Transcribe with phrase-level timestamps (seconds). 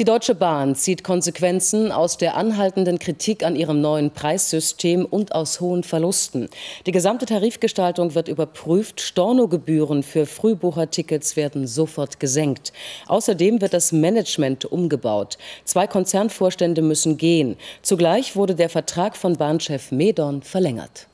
[0.00, 5.60] Die Deutsche Bahn zieht Konsequenzen aus der anhaltenden Kritik an ihrem neuen Preissystem und aus
[5.60, 6.48] hohen Verlusten.
[6.84, 9.00] Die gesamte Tarifgestaltung wird überprüft.
[9.00, 12.72] Stornogebühren für Frühbuchertickets werden sofort gesenkt.
[13.06, 15.38] Außerdem wird das Management umgebaut.
[15.64, 17.56] Zwei Konzernvorstände müssen gehen.
[17.82, 21.06] Zugleich wurde der Vertrag von Bahnchef Medon verlängert.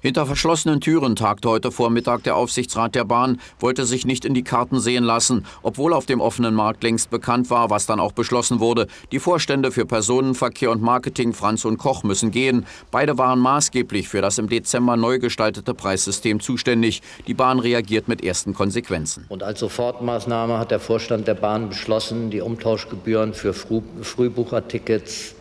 [0.00, 4.44] Hinter verschlossenen Türen tagte heute Vormittag der Aufsichtsrat der Bahn, wollte sich nicht in die
[4.44, 8.60] Karten sehen lassen, obwohl auf dem offenen Markt längst bekannt war, was dann auch beschlossen
[8.60, 8.86] wurde.
[9.10, 12.64] Die Vorstände für Personenverkehr und Marketing Franz und Koch müssen gehen.
[12.92, 17.02] Beide waren maßgeblich für das im Dezember neu gestaltete Preissystem zuständig.
[17.26, 19.24] Die Bahn reagiert mit ersten Konsequenzen.
[19.28, 25.34] Und als Sofortmaßnahme hat der Vorstand der Bahn beschlossen, die Umtauschgebühren für Frühbuchertickets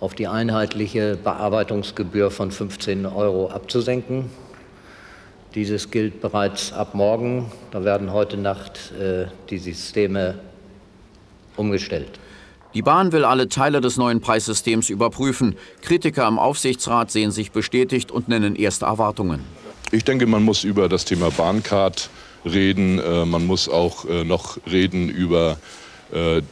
[0.00, 4.30] auf die einheitliche Bearbeitungsgebühr von 15 Euro abzusenken.
[5.54, 7.52] Dieses gilt bereits ab morgen.
[7.70, 10.38] Da werden heute Nacht äh, die Systeme
[11.56, 12.18] umgestellt.
[12.72, 15.56] Die Bahn will alle Teile des neuen Preissystems überprüfen.
[15.82, 19.40] Kritiker im Aufsichtsrat sehen sich bestätigt und nennen erste Erwartungen.
[19.90, 22.10] Ich denke, man muss über das Thema Bahncard
[22.44, 23.00] reden.
[23.00, 25.89] Äh, man muss auch äh, noch reden über äh,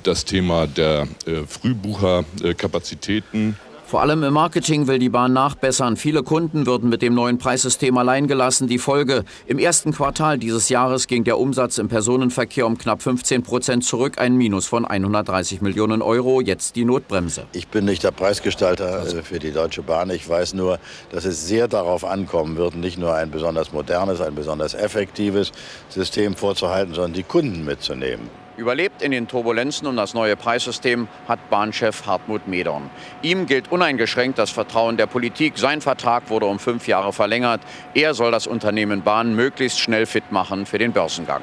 [0.03, 3.57] das Thema der äh, Frühbucherkapazitäten.
[3.89, 5.97] Vor allem im Marketing will die Bahn nachbessern.
[5.97, 8.69] Viele Kunden würden mit dem neuen Preissystem allein gelassen.
[8.69, 13.43] Die Folge, im ersten Quartal dieses Jahres ging der Umsatz im Personenverkehr um knapp 15
[13.43, 17.47] Prozent zurück, ein Minus von 130 Millionen Euro, jetzt die Notbremse.
[17.55, 20.11] Ich bin nicht der Preisgestalter äh, für die Deutsche Bahn.
[20.11, 20.79] Ich weiß nur,
[21.11, 25.51] dass es sehr darauf ankommen wird, nicht nur ein besonders modernes, ein besonders effektives
[25.89, 28.29] System vorzuhalten, sondern die Kunden mitzunehmen.
[28.59, 32.91] Überlebt in den Turbulenzen um das neue Preissystem hat Bahnchef Hartmut Medorn.
[33.23, 35.57] Ihm gilt uneingeschränkt das Vertrauen der Politik.
[35.59, 37.61] Sein Vertrag wurde um fünf Jahre verlängert.
[37.95, 41.43] Er soll das Unternehmen Bahn möglichst schnell fit machen für den Börsengang.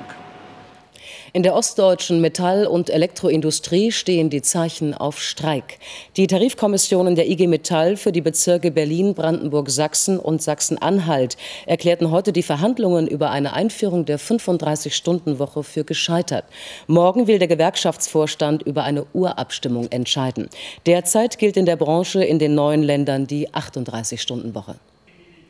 [1.35, 5.79] In der ostdeutschen Metall- und Elektroindustrie stehen die Zeichen auf Streik.
[6.15, 11.35] Die Tarifkommissionen der IG Metall für die Bezirke Berlin, Brandenburg, Sachsen und Sachsen-Anhalt
[11.65, 16.45] erklärten heute die Verhandlungen über eine Einführung der 35-Stunden-Woche für gescheitert.
[16.87, 20.47] Morgen will der Gewerkschaftsvorstand über eine Urabstimmung entscheiden.
[20.85, 24.75] Derzeit gilt in der Branche in den neuen Ländern die 38-Stunden-Woche.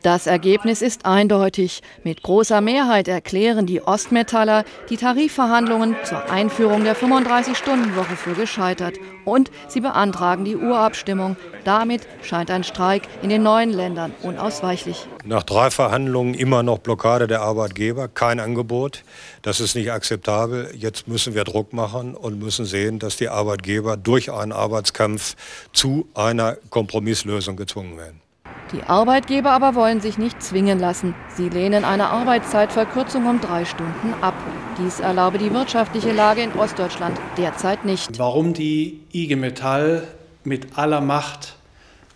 [0.06, 1.82] Das Ergebnis ist eindeutig.
[2.04, 9.00] Mit großer Mehrheit erklären die Ostmetaller die Tarifverhandlungen zur Einführung der 35-Stunden-Woche für gescheitert.
[9.26, 11.38] Und sie beantragen die Urabstimmung.
[11.64, 15.08] Damit scheint ein Streik in den neuen Ländern unausweichlich.
[15.24, 19.02] Nach drei Verhandlungen immer noch Blockade der Arbeitgeber, kein Angebot.
[19.42, 20.70] Das ist nicht akzeptabel.
[20.78, 25.36] Jetzt müssen wir Druck machen und müssen sehen, dass die Arbeitgeber durch einen Arbeitskampf
[25.74, 28.25] zu einer Kompromisslösung gezwungen werden.
[28.72, 31.14] Die Arbeitgeber aber wollen sich nicht zwingen lassen.
[31.36, 34.34] Sie lehnen eine Arbeitszeitverkürzung um drei Stunden ab.
[34.80, 38.18] Dies erlaube die wirtschaftliche Lage in Ostdeutschland derzeit nicht.
[38.18, 40.08] Warum die IG Metall
[40.44, 41.56] mit aller Macht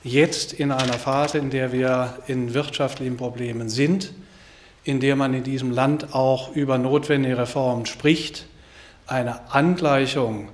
[0.04, 4.12] jetzt in einer Phase, in der wir in wirtschaftlichen Problemen sind,
[4.84, 8.48] in der man in diesem Land auch über notwendige Reformen spricht,
[9.06, 10.50] eine Angleichung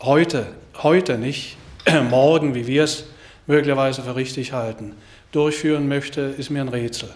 [0.00, 0.46] heute,
[0.82, 1.56] heute nicht,
[2.10, 3.04] morgen, wie wir es
[3.46, 4.94] möglicherweise für richtig halten,
[5.32, 7.08] durchführen möchte, ist mir ein Rätsel.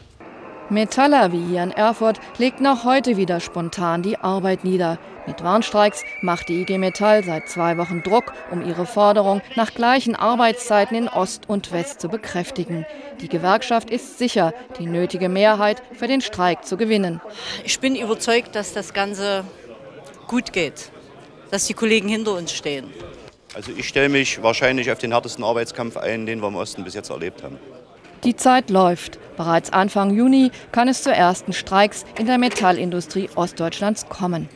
[0.68, 4.98] Metaller wie hier in Erfurt legt noch heute wieder spontan die Arbeit nieder.
[5.26, 10.16] Mit Warnstreiks macht die IG Metall seit zwei Wochen Druck, um ihre Forderung nach gleichen
[10.16, 12.84] Arbeitszeiten in Ost und West zu bekräftigen.
[13.20, 17.20] Die Gewerkschaft ist sicher, die nötige Mehrheit für den Streik zu gewinnen.
[17.64, 19.44] Ich bin überzeugt, dass das Ganze
[20.26, 20.90] gut geht,
[21.52, 22.86] dass die Kollegen hinter uns stehen.
[23.54, 26.94] Also ich stelle mich wahrscheinlich auf den härtesten Arbeitskampf ein, den wir im Osten bis
[26.94, 27.58] jetzt erlebt haben.
[28.24, 29.18] Die Zeit läuft.
[29.36, 34.48] Bereits Anfang Juni kann es zu ersten Streiks in der Metallindustrie Ostdeutschlands kommen.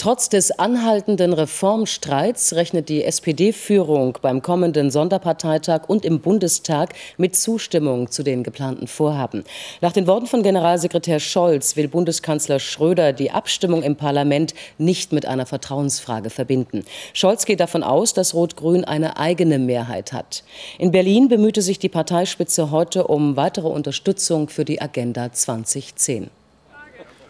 [0.00, 8.10] Trotz des anhaltenden Reformstreits rechnet die SPD-Führung beim kommenden Sonderparteitag und im Bundestag mit Zustimmung
[8.10, 9.44] zu den geplanten Vorhaben.
[9.82, 15.26] Nach den Worten von Generalsekretär Scholz will Bundeskanzler Schröder die Abstimmung im Parlament nicht mit
[15.26, 16.86] einer Vertrauensfrage verbinden.
[17.12, 20.44] Scholz geht davon aus, dass Rot-Grün eine eigene Mehrheit hat.
[20.78, 26.30] In Berlin bemühte sich die Parteispitze heute um weitere Unterstützung für die Agenda 2010.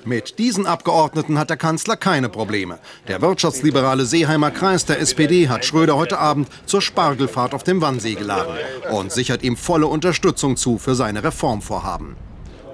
[0.04, 2.78] Mit diesen Abgeordneten hat der Kanzler keine Probleme.
[3.06, 8.14] Der wirtschaftsliberale Seeheimer Kreis der SPD hat Schröder heute Abend zur Spargelfahrt auf dem Wannsee
[8.14, 8.54] geladen
[8.90, 12.16] und sichert ihm volle Unterstützung zu für seine Reformvorhaben.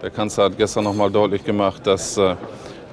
[0.03, 2.37] Der Kanzler hat gestern noch mal deutlich gemacht, dass äh,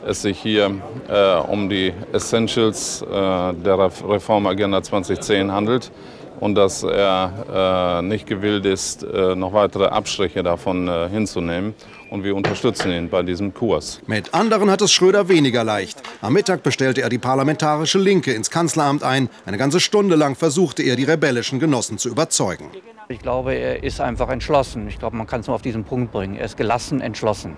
[0.07, 0.71] es sich hier
[1.07, 5.91] äh, um die Essentials äh, der Reformagenda 2010 handelt
[6.39, 11.75] und dass er äh, nicht gewillt ist, äh, noch weitere Abstriche davon hinzunehmen.
[12.13, 13.99] Und wir unterstützen ihn bei diesem Kurs.
[14.05, 15.99] Mit anderen hat es Schröder weniger leicht.
[16.21, 19.29] Am Mittag bestellte er die parlamentarische Linke ins Kanzleramt ein.
[19.47, 22.65] Eine ganze Stunde lang versuchte er, die rebellischen Genossen zu überzeugen.
[23.09, 24.87] Ich glaube, er ist einfach entschlossen.
[24.87, 26.35] Ich glaube, man kann es nur auf diesen Punkt bringen.
[26.35, 27.55] Er ist gelassen, entschlossen.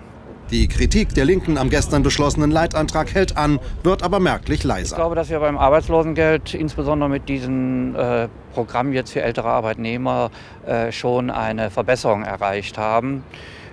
[0.50, 4.92] Die Kritik der Linken am gestern beschlossenen Leitantrag hält an, wird aber merklich leiser.
[4.92, 10.30] Ich glaube, dass wir beim Arbeitslosengeld, insbesondere mit diesem äh, Programm jetzt für ältere Arbeitnehmer,
[10.64, 13.22] äh, schon eine Verbesserung erreicht haben.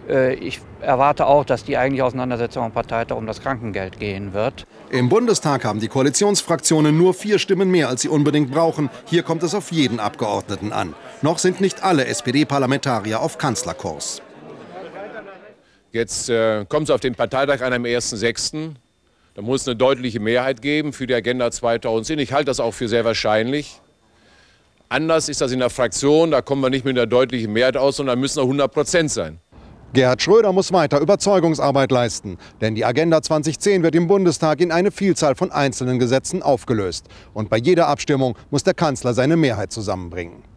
[0.07, 4.65] Äh, ich erwarte auch, dass die eigentliche Auseinandersetzung am Parteitag um das Krankengeld gehen wird.
[4.89, 8.89] Im Bundestag haben die Koalitionsfraktionen nur vier Stimmen mehr, als sie unbedingt brauchen.
[9.05, 10.93] Hier kommt es auf jeden Abgeordneten an.
[11.21, 14.21] Noch sind nicht alle SPD-Parlamentarier auf Kanzlerkurs.
[15.91, 18.73] Jetzt äh, kommt es auf den Parteitag an am 1.6.
[19.35, 22.19] Da muss es eine deutliche Mehrheit geben für die Agenda 2010.
[22.19, 23.79] Ich halte das auch für sehr wahrscheinlich.
[24.89, 26.31] Anders ist das in der Fraktion.
[26.31, 29.39] Da kommen wir nicht mit einer deutlichen Mehrheit aus, sondern müssen auch 100 Prozent sein.
[29.93, 32.39] Gerhard Schröder muss weiter Überzeugungsarbeit leisten.
[32.61, 37.05] Denn die Agenda 2010 wird im Bundestag in eine Vielzahl von einzelnen Gesetzen aufgelöst.
[37.35, 40.52] Und bei jeder Abstimmung muss der Kanzler seine Mehrheit zusammenbringen.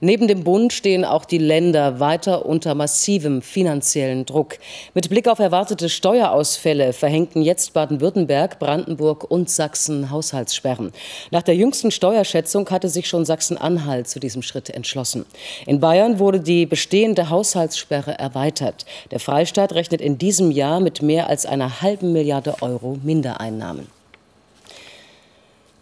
[0.00, 4.58] Neben dem Bund stehen auch die Länder weiter unter massivem finanziellen Druck.
[4.94, 10.92] Mit Blick auf erwartete Steuerausfälle verhängten jetzt Baden-Württemberg, Brandenburg und Sachsen Haushaltssperren.
[11.30, 15.24] Nach der jüngsten Steuerschätzung hatte sich schon Sachsen-Anhalt zu diesem Schritt entschlossen.
[15.66, 18.84] In Bayern wurde die bestehende Haushaltssperre erweitert.
[19.10, 24.01] Der Freistaat rechnet in diesem Jahr mit mehr als einer halben Milliarde Euro Mindereinnahmen.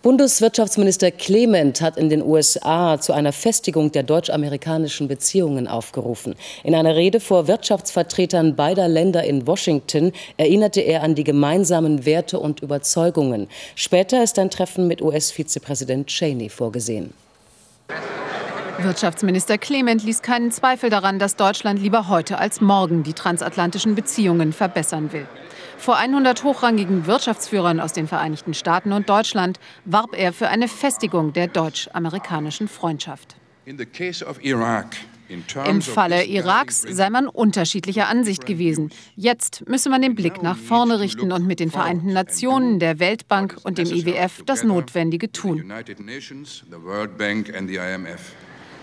[0.02, 6.37] Bundeswirtschaftsminister Clement hat in den USA zu einer Festigung der deutsch-amerikanischen Beziehungen aufgerufen.
[6.64, 12.41] In einer Rede vor Wirtschaftsvertretern beider Länder in Washington erinnerte er an die gemeinsamen Werte
[12.41, 13.47] und Überzeugungen.
[13.75, 17.12] Später ist ein Treffen mit US-Vizepräsident Cheney vorgesehen.
[18.79, 24.55] Wirtschaftsminister Clement ließ keinen Zweifel daran, dass Deutschland lieber heute als morgen die transatlantischen Beziehungen
[24.55, 25.26] verbessern will.
[25.81, 31.32] Vor 100 hochrangigen Wirtschaftsführern aus den Vereinigten Staaten und Deutschland warb er für eine Festigung
[31.32, 33.37] der deutsch-amerikanischen Freundschaft.
[33.65, 33.79] Im
[35.81, 38.91] Falle Iraks sei man unterschiedlicher Ansicht gewesen.
[39.17, 43.56] Jetzt müsse man den Blick nach vorne richten und mit den Vereinten Nationen, der Weltbank
[43.62, 45.73] und dem IWF das Notwendige tun.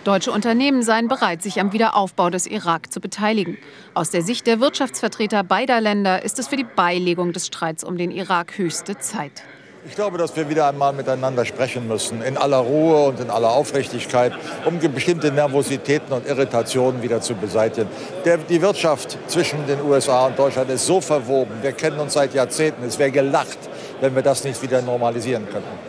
[0.07, 3.57] Deutsche Unternehmen seien bereit, sich am Wiederaufbau des Irak zu beteiligen.
[3.93, 7.97] Aus der Sicht der Wirtschaftsvertreter beider Länder ist es für die Beilegung des Streits um
[7.97, 9.43] den Irak höchste Zeit.
[9.85, 13.49] Ich glaube, dass wir wieder einmal miteinander sprechen müssen, in aller Ruhe und in aller
[13.49, 14.31] Aufrichtigkeit,
[14.63, 17.89] um bestimmte Nervositäten und Irritationen wieder zu beseitigen.
[18.23, 21.51] Der, die Wirtschaft zwischen den USA und Deutschland ist so verwoben.
[21.61, 22.85] Wir kennen uns seit Jahrzehnten.
[22.85, 23.59] Es wäre gelacht,
[23.99, 25.86] wenn wir das nicht wieder normalisieren könnten.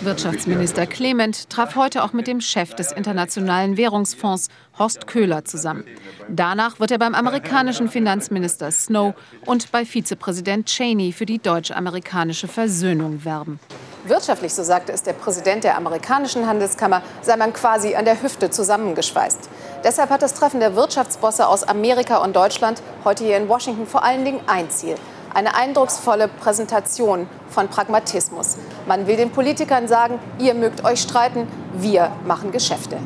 [0.00, 4.48] Wirtschaftsminister Clement traf heute auch mit dem Chef des Internationalen Währungsfonds,
[4.78, 5.84] Horst Köhler, zusammen.
[6.28, 9.14] Danach wird er beim amerikanischen Finanzminister Snow
[9.46, 13.60] und bei Vizepräsident Cheney für die deutsch-amerikanische Versöhnung werben.
[14.04, 18.50] Wirtschaftlich, so sagte es der Präsident der amerikanischen Handelskammer, sei man quasi an der Hüfte
[18.50, 19.50] zusammengeschweißt.
[19.84, 24.02] Deshalb hat das Treffen der Wirtschaftsbosse aus Amerika und Deutschland heute hier in Washington vor
[24.02, 24.96] allen Dingen ein Ziel–
[25.34, 28.56] eine eindrucksvolle Präsentation von Pragmatismus.
[28.86, 32.98] Man will den Politikern sagen, ihr mögt euch streiten, wir machen Geschäfte.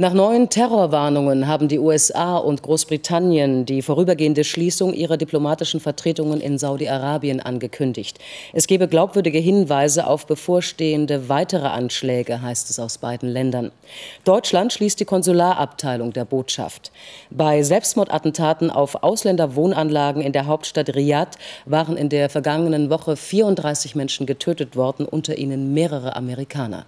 [0.00, 6.56] Nach neuen Terrorwarnungen haben die USA und Großbritannien die vorübergehende Schließung ihrer diplomatischen Vertretungen in
[6.56, 8.18] Saudi-Arabien angekündigt.
[8.54, 13.72] Es gebe glaubwürdige Hinweise auf bevorstehende weitere Anschläge, heißt es aus beiden Ländern.
[14.24, 16.92] Deutschland schließt die Konsularabteilung der Botschaft.
[17.28, 24.24] Bei Selbstmordattentaten auf Ausländerwohnanlagen in der Hauptstadt Riyadh waren in der vergangenen Woche 34 Menschen
[24.24, 26.86] getötet worden, unter ihnen mehrere Amerikaner.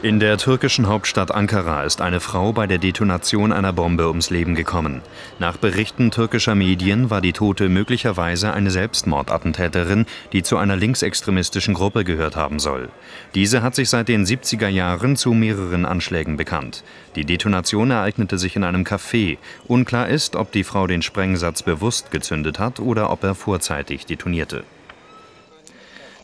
[0.00, 4.54] In der türkischen Hauptstadt Ankara ist eine Frau bei der Detonation einer Bombe ums Leben
[4.54, 5.02] gekommen.
[5.40, 12.04] Nach Berichten türkischer Medien war die Tote möglicherweise eine Selbstmordattentäterin, die zu einer linksextremistischen Gruppe
[12.04, 12.90] gehört haben soll.
[13.34, 16.84] Diese hat sich seit den 70er Jahren zu mehreren Anschlägen bekannt.
[17.16, 19.38] Die Detonation ereignete sich in einem Café.
[19.66, 24.62] Unklar ist, ob die Frau den Sprengsatz bewusst gezündet hat oder ob er vorzeitig detonierte.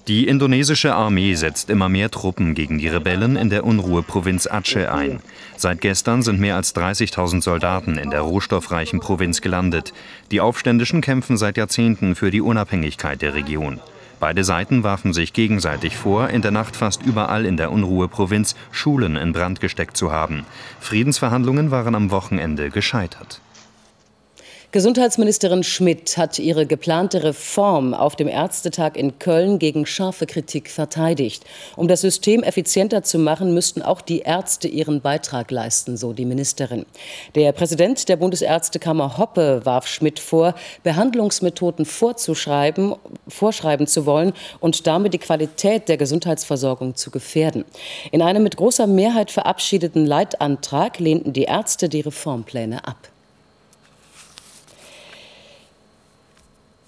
[0.06, 5.20] Die indonesische Armee setzt immer mehr Truppen gegen die Rebellen in der Unruheprovinz Aceh ein.
[5.56, 9.94] Seit gestern sind mehr als 30.000 Soldaten in der rohstoffreichen Provinz gelandet.
[10.30, 13.80] Die Aufständischen kämpfen seit Jahrzehnten für die Unabhängigkeit der Region.
[14.20, 19.16] Beide Seiten warfen sich gegenseitig vor, in der Nacht fast überall in der Unruheprovinz Schulen
[19.16, 20.44] in Brand gesteckt zu haben.
[20.80, 23.40] Friedensverhandlungen waren am Wochenende gescheitert.
[24.74, 31.44] Gesundheitsministerin Schmidt hat ihre geplante Reform auf dem Ärztetag in Köln gegen scharfe Kritik verteidigt.
[31.76, 36.24] Um das System effizienter zu machen, müssten auch die Ärzte ihren Beitrag leisten, so die
[36.24, 36.86] Ministerin.
[37.36, 42.96] Der Präsident der Bundesärztekammer Hoppe warf Schmidt vor, Behandlungsmethoden vorzuschreiben,
[43.28, 47.64] vorschreiben zu wollen und damit die Qualität der Gesundheitsversorgung zu gefährden.
[48.10, 53.13] In einem mit großer Mehrheit verabschiedeten Leitantrag lehnten die Ärzte die Reformpläne ab.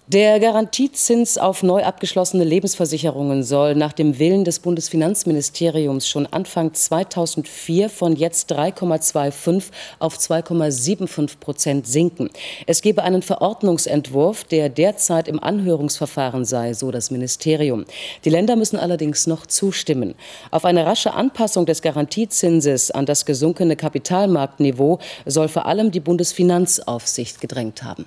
[0.09, 7.91] Der Garantiezins auf neu abgeschlossene Lebensversicherungen soll nach dem Willen des Bundesfinanzministeriums schon Anfang 2004
[7.91, 9.65] von jetzt 3,25
[9.99, 12.31] auf 2,75 Prozent sinken.
[12.69, 17.85] Es gebe einen Verordnungsentwurf, der derzeit im Anhörungsverfahren sei, so das Ministerium.
[18.25, 20.15] Die Länder müssen allerdings noch zustimmen.
[20.53, 27.41] Auf eine rasche Anpassung des Garantiezinses an das gesunkene Kapitalmarktniveau soll vor allem die Bundesfinanzaufsicht
[27.41, 28.07] gedrängt haben.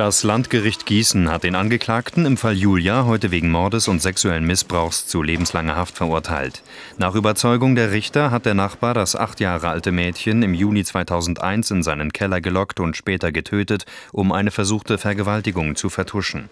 [0.00, 5.06] Das Landgericht Gießen hat den Angeklagten im Fall Julia heute wegen Mordes und sexuellen Missbrauchs
[5.06, 6.62] zu lebenslanger Haft verurteilt.
[6.96, 11.70] Nach Überzeugung der Richter hat der Nachbar das acht Jahre alte Mädchen im Juni 2001
[11.70, 16.48] in seinen Keller gelockt und später getötet, um eine versuchte Vergewaltigung zu vertuschen.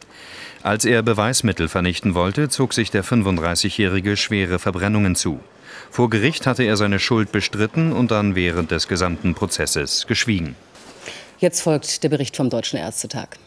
[0.63, 5.41] Als er Beweismittel vernichten wollte, zog sich der 35-Jährige schwere Verbrennungen zu.
[5.91, 10.55] Vor Gericht hatte er seine Schuld bestritten und dann während des gesamten Prozesses geschwiegen.
[11.39, 13.39] Jetzt folgt der Bericht vom Deutschen Ärztetag.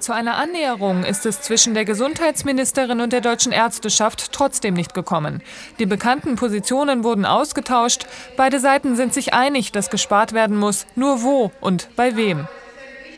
[0.00, 5.42] Zu einer Annäherung ist es zwischen der Gesundheitsministerin und der deutschen Ärzteschaft trotzdem nicht gekommen.
[5.78, 8.06] Die bekannten Positionen wurden ausgetauscht.
[8.36, 10.86] Beide Seiten sind sich einig, dass gespart werden muss.
[10.94, 12.48] Nur wo und bei wem.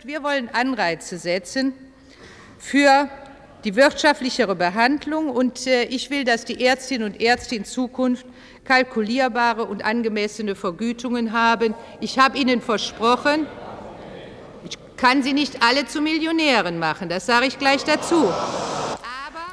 [0.04, 1.72] Wir wollen Anreize setzen
[2.58, 3.08] für
[3.66, 5.28] die wirtschaftlichere Behandlung.
[5.28, 8.24] Und äh, ich will, dass die Ärztinnen und Ärzte in Zukunft
[8.64, 11.74] kalkulierbare und angemessene Vergütungen haben.
[12.00, 13.46] Ich habe Ihnen versprochen,
[14.64, 18.32] ich kann sie nicht alle zu Millionären machen, das sage ich gleich dazu.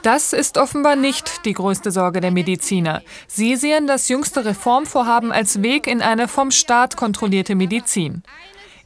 [0.01, 3.01] Das ist offenbar nicht die größte Sorge der Mediziner.
[3.27, 8.23] Sie sehen das jüngste Reformvorhaben als Weg in eine vom Staat kontrollierte Medizin.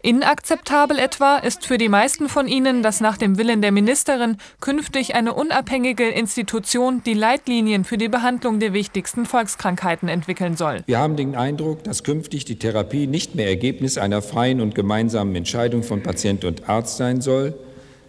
[0.03, 5.15] Inakzeptabel etwa ist für die meisten von ihnen, dass nach dem Willen der Ministerin künftig
[5.15, 10.83] eine unabhängige Institution die Leitlinien für die Behandlung der wichtigsten Volkskrankheiten entwickeln soll.
[10.85, 15.35] Wir haben den Eindruck, dass künftig die Therapie nicht mehr Ergebnis einer freien und gemeinsamen
[15.35, 17.55] Entscheidung von Patient und Arzt sein soll,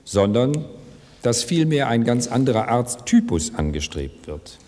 [0.05, 0.67] sondern
[1.23, 4.59] dass vielmehr ein ganz anderer Arzttypus angestrebt wird.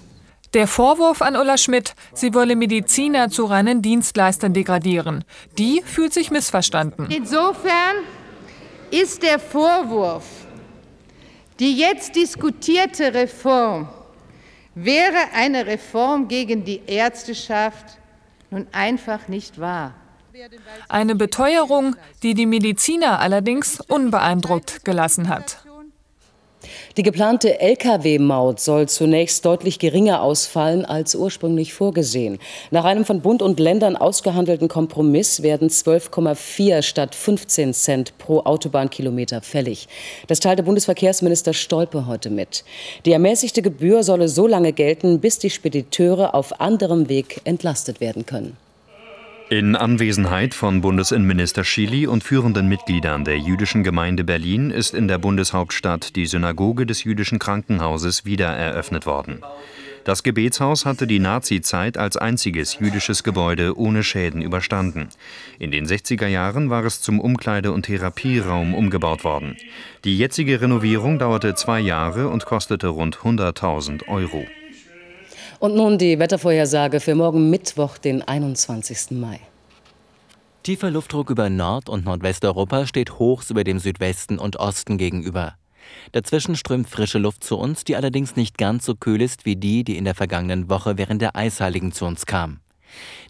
[0.52, 5.24] Der Vorwurf an Ulla Schmidt, sie wolle Mediziner zu reinen Dienstleistern degradieren,
[5.58, 7.08] die fühlt sich missverstanden.
[7.10, 7.96] Insofern
[8.90, 10.24] ist der Vorwurf,
[11.60, 13.88] die jetzt diskutierte Reform
[14.74, 17.98] wäre eine Reform gegen die Ärzteschaft
[18.50, 19.94] nun einfach nicht wahr.
[20.88, 25.64] Eine Beteuerung, die die Mediziner allerdings unbeeindruckt gelassen hat.
[26.96, 32.38] Die geplante Lkw-Maut soll zunächst deutlich geringer ausfallen als ursprünglich vorgesehen.
[32.70, 39.40] Nach einem von Bund und Ländern ausgehandelten Kompromiss werden 12,4 statt 15 Cent pro Autobahnkilometer
[39.40, 39.88] fällig.
[40.26, 42.64] Das teilte Bundesverkehrsminister Stolpe heute mit.
[43.06, 48.26] Die ermäßigte Gebühr solle so lange gelten, bis die Spediteure auf anderem Weg entlastet werden
[48.26, 48.56] können.
[49.50, 55.18] In Anwesenheit von Bundesinnenminister Schily und führenden Mitgliedern der jüdischen Gemeinde Berlin ist in der
[55.18, 59.40] Bundeshauptstadt die Synagoge des jüdischen Krankenhauses wieder eröffnet worden.
[60.04, 65.08] Das Gebetshaus hatte die Nazizeit als einziges jüdisches Gebäude ohne Schäden überstanden.
[65.58, 69.56] In den 60er Jahren war es zum Umkleide- und Therapieraum umgebaut worden.
[70.04, 74.46] Die jetzige Renovierung dauerte zwei Jahre und kostete rund 100.000 Euro.
[75.60, 79.10] Und nun die Wettervorhersage für morgen Mittwoch, den 21.
[79.10, 79.40] Mai.
[80.62, 85.56] Tiefer Luftdruck über Nord- und Nordwesteuropa steht hochs über dem Südwesten und Osten gegenüber.
[86.12, 89.84] Dazwischen strömt frische Luft zu uns, die allerdings nicht ganz so kühl ist wie die,
[89.84, 92.60] die in der vergangenen Woche während der Eisheiligen zu uns kam.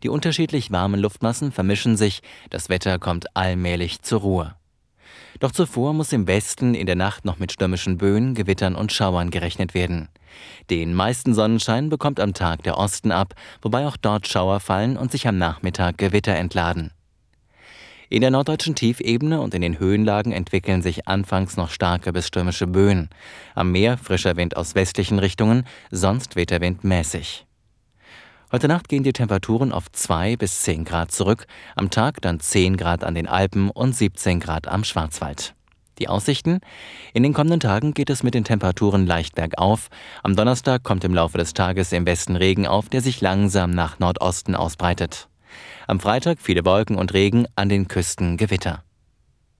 [0.05, 4.55] Die unterschiedlich warmen Luftmassen vermischen sich, das Wetter kommt allmählich zur Ruhe.
[5.41, 9.31] Doch zuvor muss im Westen in der Nacht noch mit stürmischen Böen, Gewittern und Schauern
[9.31, 10.09] gerechnet werden.
[10.69, 15.11] Den meisten Sonnenschein bekommt am Tag der Osten ab, wobei auch dort Schauer fallen und
[15.11, 16.93] sich am Nachmittag Gewitter entladen.
[18.11, 22.67] In der norddeutschen Tiefebene und in den Höhenlagen entwickeln sich anfangs noch starke bis stürmische
[22.67, 23.09] Böen.
[23.55, 27.47] Am Meer frischer Wind aus westlichen Richtungen, sonst weht der Wind mäßig.
[28.53, 32.77] Heute Nacht gehen die Temperaturen auf 2 bis 10 Grad zurück, am Tag dann 10
[32.77, 35.55] Grad an den Alpen und 17 Grad am Schwarzwald.
[36.01, 36.59] Die Aussichten?
[37.15, 39.89] In den kommenden Tagen geht es mit den Temperaturen leicht bergauf.
[40.25, 44.01] Am Donnerstag kommt im Laufe des Tages im Westen Regen auf, der sich langsam nach
[44.01, 45.29] Nordosten ausbreitet.
[45.87, 48.83] Am Freitag viele Wolken und Regen, an den Küsten Gewitter.